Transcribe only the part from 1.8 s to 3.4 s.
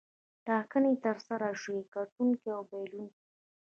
ګټونکی او بایلونکی.